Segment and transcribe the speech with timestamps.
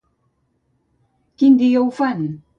[1.43, 2.29] Quin dia ho fan?